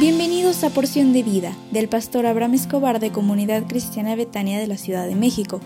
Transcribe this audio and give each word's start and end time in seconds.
Bienvenidos 0.00 0.64
a 0.64 0.70
Porción 0.70 1.12
de 1.12 1.22
Vida 1.22 1.54
del 1.72 1.86
pastor 1.86 2.24
Abraham 2.24 2.54
Escobar 2.54 3.00
de 3.00 3.12
Comunidad 3.12 3.64
Cristiana 3.68 4.16
Betania 4.16 4.58
de 4.58 4.66
la 4.66 4.78
Ciudad 4.78 5.06
de 5.06 5.14
México. 5.14 5.60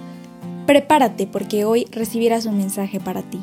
Prepárate 0.67 1.29
porque 1.29 1.65
hoy 1.65 1.87
recibirás 1.93 2.45
un 2.45 2.59
mensaje 2.59 2.99
para 2.99 3.23
ti. 3.23 3.41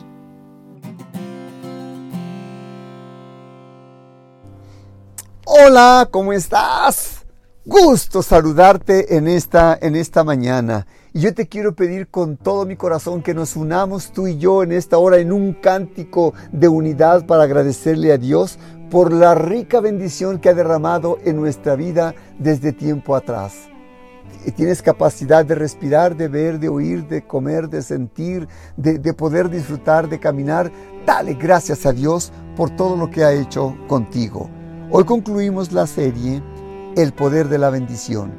Hola, 5.46 6.10
¿cómo 6.12 6.34
estás? 6.34 7.26
Gusto 7.64 8.22
saludarte 8.22 9.16
en 9.16 9.30
esta, 9.30 9.80
en 9.82 9.96
esta 9.96 10.26
mañana. 10.26 10.88
Y 11.14 11.20
yo 11.20 11.34
te 11.34 11.48
quiero 11.48 11.76
pedir 11.76 12.08
con 12.08 12.38
todo 12.38 12.66
mi 12.66 12.78
corazón 12.78 13.22
que 13.22 13.34
nos 13.34 13.58
unamos 13.58 14.14
tú 14.14 14.28
y 14.28 14.38
yo 14.38 14.64
en 14.64 14.72
esta 14.72 14.98
hora 14.98 15.18
en 15.18 15.34
un 15.34 15.52
cántico 15.52 16.34
de 16.54 16.70
unidad 16.70 17.26
para 17.26 17.44
agradecerle 17.44 18.14
a 18.14 18.18
Dios 18.18 18.58
por 18.90 19.12
la 19.12 19.36
rica 19.36 19.82
bendición 19.82 20.40
que 20.40 20.48
ha 20.48 20.54
derramado 20.54 21.20
en 21.26 21.36
nuestra 21.36 21.76
vida 21.76 22.16
desde 22.40 22.72
tiempo 22.72 23.18
atrás. 23.18 23.68
Tienes 24.56 24.82
capacidad 24.82 25.44
de 25.44 25.56
respirar, 25.56 26.16
de 26.16 26.30
ver, 26.30 26.60
de 26.60 26.70
oír, 26.70 27.06
de 27.06 27.28
comer, 27.28 27.68
de 27.68 27.82
sentir, 27.82 28.48
de, 28.78 28.98
de 28.98 29.14
poder 29.14 29.50
disfrutar, 29.50 30.08
de 30.08 30.18
caminar. 30.18 30.72
Dale 31.06 31.34
gracias 31.34 31.86
a 31.86 31.92
Dios 31.92 32.32
por 32.56 32.70
todo 32.70 32.96
lo 32.96 33.12
que 33.12 33.26
ha 33.26 33.34
hecho 33.34 33.76
contigo. 33.88 34.50
Hoy 34.90 35.04
concluimos 35.04 35.74
la 35.74 35.88
serie 35.88 36.42
El 36.96 37.12
poder 37.12 37.50
de 37.50 37.58
la 37.58 37.70
bendición 37.70 38.32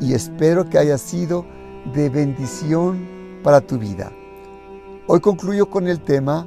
y 0.00 0.14
espero 0.14 0.70
que 0.70 0.78
haya 0.78 0.96
sido 0.96 1.44
de 1.92 2.08
bendición 2.08 3.06
para 3.42 3.60
tu 3.60 3.78
vida. 3.78 4.10
Hoy 5.06 5.20
concluyo 5.20 5.68
con 5.68 5.86
el 5.86 6.00
tema 6.00 6.46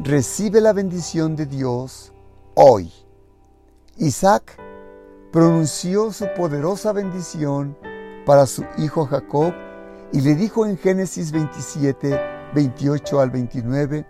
Recibe 0.00 0.60
la 0.60 0.72
bendición 0.72 1.36
de 1.36 1.46
Dios 1.46 2.12
hoy. 2.54 2.92
Isaac 3.96 4.56
pronunció 5.32 6.12
su 6.12 6.26
poderosa 6.36 6.92
bendición 6.92 7.76
para 8.24 8.46
su 8.46 8.64
hijo 8.78 9.06
Jacob 9.06 9.52
y 10.12 10.20
le 10.20 10.34
dijo 10.34 10.64
en 10.64 10.78
Génesis 10.78 11.32
27, 11.32 12.18
28 12.54 13.20
al 13.20 13.30
29, 13.30 14.06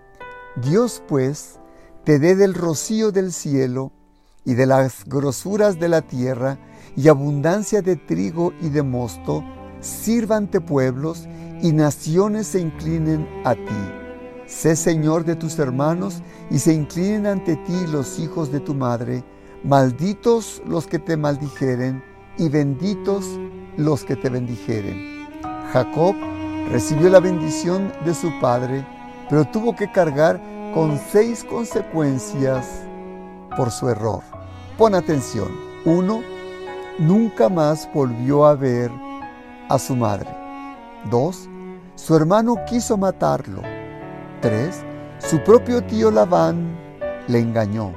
Dios 0.56 1.02
pues 1.08 1.58
te 2.04 2.18
dé 2.18 2.36
del 2.36 2.54
rocío 2.54 3.10
del 3.10 3.32
cielo 3.32 3.92
y 4.44 4.54
de 4.54 4.66
las 4.66 5.04
grosuras 5.04 5.78
de 5.80 5.88
la 5.88 6.02
tierra 6.02 6.58
y 6.96 7.08
abundancia 7.08 7.82
de 7.82 7.96
trigo 7.96 8.52
y 8.60 8.68
de 8.70 8.82
mosto, 8.82 9.44
sirvante 9.80 10.60
pueblos 10.60 11.26
y 11.62 11.72
naciones 11.72 12.48
se 12.48 12.60
inclinen 12.60 13.28
a 13.44 13.54
ti. 13.54 13.98
Sé 14.46 14.76
Señor 14.76 15.24
de 15.24 15.36
tus 15.36 15.58
hermanos 15.58 16.22
y 16.50 16.58
se 16.58 16.72
inclinen 16.72 17.26
ante 17.26 17.56
ti 17.56 17.86
los 17.88 18.18
hijos 18.18 18.50
de 18.50 18.60
tu 18.60 18.74
madre. 18.74 19.24
Malditos 19.64 20.62
los 20.66 20.86
que 20.86 20.98
te 20.98 21.16
maldijeren 21.16 22.02
y 22.38 22.48
benditos 22.48 23.26
los 23.76 24.04
que 24.04 24.16
te 24.16 24.30
bendijeren. 24.30 25.28
Jacob 25.72 26.14
recibió 26.70 27.10
la 27.10 27.20
bendición 27.20 27.92
de 28.04 28.14
su 28.14 28.30
padre, 28.40 28.86
pero 29.28 29.44
tuvo 29.46 29.74
que 29.76 29.90
cargar 29.90 30.40
con 30.72 30.98
seis 31.10 31.44
consecuencias 31.44 32.66
por 33.56 33.70
su 33.70 33.88
error. 33.88 34.22
Pon 34.76 34.94
atención. 34.94 35.48
Uno, 35.84 36.22
nunca 36.98 37.48
más 37.48 37.88
volvió 37.92 38.46
a 38.46 38.54
ver 38.54 38.90
a 39.68 39.78
su 39.78 39.96
madre. 39.96 40.28
Dos, 41.10 41.48
su 41.94 42.14
hermano 42.16 42.56
quiso 42.66 42.96
matarlo. 42.96 43.62
3. 44.40 44.84
Su 45.18 45.42
propio 45.42 45.82
tío 45.82 46.10
Labán 46.10 46.78
le 47.26 47.40
engañó. 47.40 47.92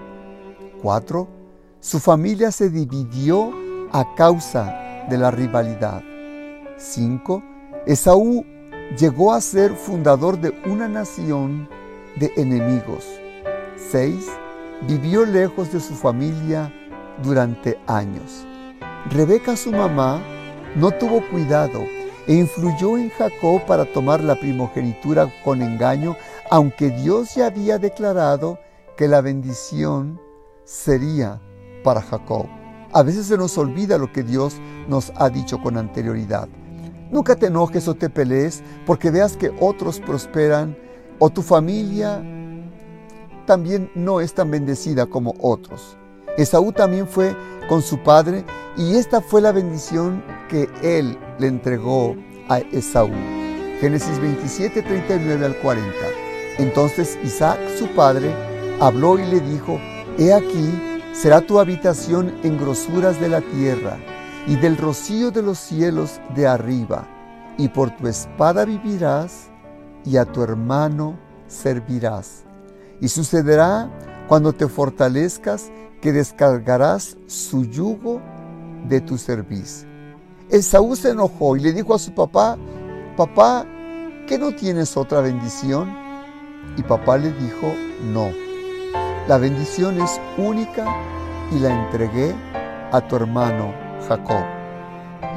4. 0.82 1.28
Su 1.80 2.00
familia 2.00 2.52
se 2.52 2.70
dividió 2.70 3.52
a 3.92 4.16
causa 4.16 5.06
de 5.10 5.18
la 5.18 5.32
rivalidad. 5.32 6.04
5. 6.78 7.44
Esaú 7.86 8.46
llegó 8.98 9.34
a 9.34 9.42
ser 9.42 9.76
fundador 9.76 10.40
de 10.40 10.54
una 10.66 10.88
nación 10.88 11.70
de 12.18 12.32
enemigos. 12.38 13.06
6. 13.92 14.30
Vivió 14.88 15.26
lejos 15.26 15.72
de 15.72 15.80
su 15.80 15.94
familia 15.94 16.74
durante 17.24 17.80
años. 17.88 18.46
Rebeca, 19.10 19.56
su 19.56 19.72
mamá, 19.72 20.22
no 20.76 20.92
tuvo 20.92 21.22
cuidado 21.30 21.86
e 22.28 22.34
influyó 22.34 22.98
en 22.98 23.10
Jacob 23.10 23.66
para 23.66 23.86
tomar 23.86 24.22
la 24.22 24.40
primogenitura 24.40 25.32
con 25.44 25.62
engaño, 25.62 26.16
aunque 26.50 26.90
Dios 26.92 27.36
ya 27.36 27.48
había 27.48 27.78
declarado 27.78 28.60
que 28.96 29.08
la 29.08 29.22
bendición 29.22 30.20
sería 30.64 31.42
para 31.84 32.02
Jacob. 32.02 32.46
A 32.94 33.04
veces 33.04 33.26
se 33.26 33.38
nos 33.38 33.58
olvida 33.58 33.98
lo 33.98 34.12
que 34.12 34.24
Dios 34.24 34.56
nos 34.88 35.12
ha 35.16 35.30
dicho 35.30 35.62
con 35.62 35.78
anterioridad. 35.78 36.48
Nunca 37.12 37.36
te 37.36 37.48
enojes 37.48 37.88
o 37.88 37.96
te 37.96 38.10
pelees 38.10 38.64
porque 38.86 39.12
veas 39.12 39.36
que 39.36 39.52
otros 39.60 40.00
prosperan 40.00 40.78
o 41.20 41.30
tu 41.30 41.42
familia 41.42 42.24
también 43.46 43.92
no 43.96 44.22
es 44.22 44.34
tan 44.34 44.52
bendecida 44.52 45.06
como 45.06 45.34
otros. 45.42 45.98
Esaú 46.38 46.72
también 46.72 47.08
fue 47.08 47.36
con 47.68 47.82
su 47.82 48.00
padre 48.00 48.46
y 48.78 48.96
esta 48.96 49.22
fue 49.22 49.42
la 49.42 49.52
bendición 49.52 50.24
que 50.50 50.70
él 50.82 51.18
le 51.40 51.48
entregó 51.48 52.16
a 52.50 52.60
Esaú. 52.60 53.12
Génesis 53.80 54.20
27, 54.20 54.82
39 54.82 55.46
al 55.46 55.58
40. 55.58 55.92
Entonces 56.58 57.18
Isaac, 57.24 57.60
su 57.78 57.88
padre, 57.88 58.34
habló 58.80 59.18
y 59.20 59.26
le 59.26 59.40
dijo, 59.40 59.80
He 60.18 60.34
aquí, 60.34 60.70
será 61.14 61.42
tu 61.42 61.60
habitación 61.60 62.34
en 62.44 62.58
grosuras 62.58 63.20
de 63.20 63.30
la 63.30 63.42
tierra 63.42 63.98
y 64.48 64.56
del 64.56 64.78
rocío 64.78 65.32
de 65.32 65.42
los 65.42 65.58
cielos 65.58 66.20
de 66.36 66.48
arriba, 66.48 67.08
y 67.58 67.70
por 67.70 67.96
tu 67.96 68.08
espada 68.08 68.66
vivirás 68.66 69.50
y 70.06 70.18
a 70.18 70.26
tu 70.26 70.44
hermano 70.44 71.18
servirás. 71.48 72.44
Y 73.00 73.08
sucederá 73.08 73.90
cuando 74.32 74.54
te 74.54 74.70
fortalezcas 74.70 75.70
que 76.00 76.14
descargarás 76.14 77.18
su 77.28 77.66
yugo 77.66 78.22
de 78.88 79.02
tu 79.02 79.18
servicio. 79.18 79.86
Esaú 80.50 80.96
se 80.96 81.10
enojó 81.10 81.58
y 81.58 81.60
le 81.60 81.74
dijo 81.74 81.94
a 81.94 82.00
su 82.00 82.14
papá, 82.14 82.58
papá, 83.18 83.66
¿que 84.30 84.38
no 84.38 84.56
tienes 84.56 84.96
otra 84.96 85.20
bendición? 85.20 85.94
Y 86.78 86.82
papá 86.82 87.18
le 87.18 87.34
dijo, 87.34 87.74
no, 88.06 88.30
la 89.28 89.38
bendición 89.38 90.00
es 90.02 90.22
única 90.38 90.86
y 91.52 91.60
la 91.60 91.88
entregué 91.88 92.34
a 92.94 93.06
tu 93.06 93.18
hermano 93.18 93.74
Jacob. 94.08 94.46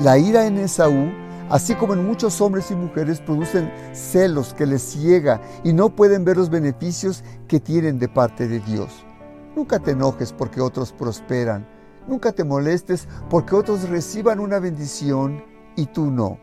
La 0.03 0.19
ira 0.19 0.47
en 0.47 0.59
Esaú, 0.59 1.11
así 1.50 1.75
como 1.75 1.94
en 1.94 2.06
muchos 2.06 2.41
hombres 2.41 2.71
y 2.71 2.75
mujeres, 2.75 3.21
producen 3.21 3.72
celos 3.93 4.55
que 4.55 4.66
les 4.66 4.82
ciega 4.82 5.41
y 5.62 5.72
no 5.72 5.91
pueden 5.91 6.25
ver 6.25 6.37
los 6.37 6.50
beneficios 6.50 7.25
que 7.49 7.60
tienen 7.60 7.99
de 7.99 8.09
parte 8.09 8.49
de 8.49 8.60
Dios. 8.60 9.05
Nunca 9.56 9.78
te 9.78 9.93
enojes 9.93 10.32
porque 10.32 10.60
otros 10.60 10.93
prosperan 10.93 11.75
Nunca 12.06 12.32
te 12.32 12.44
molestes 12.44 13.09
porque 13.31 13.55
otros 13.55 13.88
reciban 13.88 14.41
una 14.41 14.59
bendición 14.59 15.43
y 15.77 15.87
tú 15.87 16.10
no. 16.10 16.38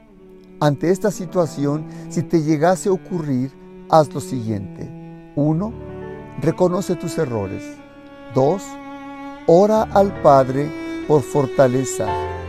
Ante 0.60 0.90
esta 0.90 1.12
situación, 1.12 1.86
si 2.10 2.24
te 2.24 2.42
llegase 2.42 2.90
a 2.90 2.94
ocurrir, 2.94 3.52
haz 3.90 4.12
lo 4.14 4.20
siguiente. 4.20 4.90
1. 5.36 5.74
Reconoce 6.42 6.96
tus 6.96 7.18
errores. 7.18 7.64
2. 8.34 8.62
Ora 9.48 9.84
al 9.84 10.22
Padre 10.22 10.70
por 11.08 11.22
fortaleza. 11.22 12.08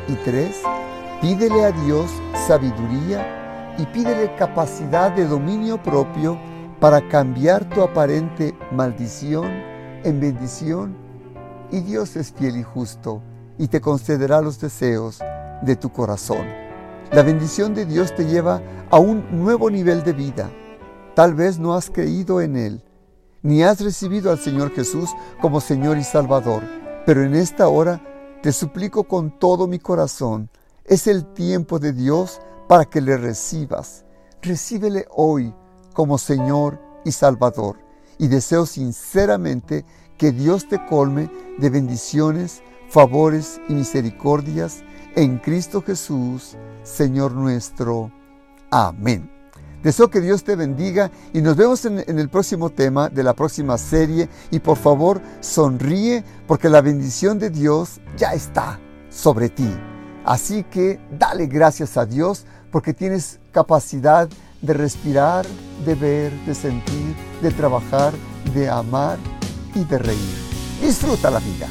Y 0.08 0.14
3. 0.24 0.81
Pídele 1.22 1.64
a 1.64 1.70
Dios 1.70 2.10
sabiduría 2.48 3.76
y 3.78 3.86
pídele 3.86 4.34
capacidad 4.34 5.12
de 5.12 5.24
dominio 5.24 5.80
propio 5.80 6.36
para 6.80 7.08
cambiar 7.08 7.68
tu 7.68 7.80
aparente 7.80 8.58
maldición 8.72 9.46
en 10.02 10.18
bendición 10.18 10.96
y 11.70 11.78
Dios 11.78 12.16
es 12.16 12.32
fiel 12.32 12.56
y 12.56 12.64
justo 12.64 13.22
y 13.56 13.68
te 13.68 13.80
concederá 13.80 14.40
los 14.40 14.60
deseos 14.60 15.20
de 15.62 15.76
tu 15.76 15.92
corazón. 15.92 16.44
La 17.12 17.22
bendición 17.22 17.72
de 17.72 17.86
Dios 17.86 18.12
te 18.16 18.24
lleva 18.26 18.60
a 18.90 18.98
un 18.98 19.24
nuevo 19.30 19.70
nivel 19.70 20.02
de 20.02 20.14
vida. 20.14 20.50
Tal 21.14 21.34
vez 21.34 21.56
no 21.60 21.74
has 21.74 21.88
creído 21.88 22.40
en 22.40 22.56
Él, 22.56 22.84
ni 23.42 23.62
has 23.62 23.80
recibido 23.80 24.32
al 24.32 24.40
Señor 24.40 24.72
Jesús 24.72 25.10
como 25.40 25.60
Señor 25.60 25.98
y 25.98 26.02
Salvador, 26.02 26.64
pero 27.06 27.22
en 27.22 27.36
esta 27.36 27.68
hora 27.68 28.02
te 28.42 28.50
suplico 28.50 29.04
con 29.04 29.38
todo 29.38 29.68
mi 29.68 29.78
corazón, 29.78 30.50
es 30.84 31.06
el 31.06 31.32
tiempo 31.32 31.78
de 31.78 31.92
Dios 31.92 32.40
para 32.68 32.84
que 32.84 33.00
le 33.00 33.16
recibas. 33.16 34.04
Recíbele 34.40 35.06
hoy 35.10 35.54
como 35.92 36.18
Señor 36.18 36.80
y 37.04 37.12
Salvador. 37.12 37.78
Y 38.18 38.28
deseo 38.28 38.66
sinceramente 38.66 39.84
que 40.16 40.32
Dios 40.32 40.68
te 40.68 40.84
colme 40.86 41.30
de 41.58 41.70
bendiciones, 41.70 42.62
favores 42.88 43.60
y 43.68 43.74
misericordias 43.74 44.82
en 45.16 45.38
Cristo 45.38 45.82
Jesús, 45.82 46.56
Señor 46.82 47.32
nuestro. 47.32 48.10
Amén. 48.70 49.30
Deseo 49.82 50.08
que 50.08 50.20
Dios 50.20 50.44
te 50.44 50.54
bendiga 50.54 51.10
y 51.32 51.42
nos 51.42 51.56
vemos 51.56 51.84
en, 51.84 51.98
el 52.06 52.28
próximo 52.28 52.70
tema 52.70 53.08
de 53.08 53.24
la 53.24 53.34
próxima 53.34 53.76
serie. 53.76 54.28
Y 54.50 54.60
por 54.60 54.76
favor, 54.76 55.20
sonríe 55.40 56.24
porque 56.46 56.68
la 56.68 56.80
bendición 56.80 57.38
de 57.38 57.50
Dios 57.50 58.00
ya 58.16 58.32
está 58.32 58.78
sobre 59.10 59.48
ti. 59.48 59.68
Así 60.24 60.64
que 60.64 61.00
dale 61.18 61.46
gracias 61.46 61.96
a 61.96 62.06
Dios 62.06 62.46
porque 62.70 62.94
tienes 62.94 63.40
capacidad 63.50 64.28
de 64.60 64.74
respirar, 64.74 65.44
de 65.84 65.94
ver, 65.94 66.32
de 66.46 66.54
sentir, 66.54 67.14
de 67.42 67.50
trabajar, 67.50 68.12
de 68.54 68.68
amar 68.68 69.18
y 69.74 69.84
de 69.84 69.98
reír. 69.98 70.36
Disfruta 70.80 71.30
la 71.30 71.40
vida. 71.40 71.68